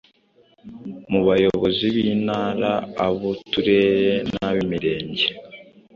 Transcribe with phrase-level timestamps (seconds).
[1.09, 2.71] mu bayobozi b’Intara,
[3.05, 5.25] ab’Uturere n’ab’Imirenge.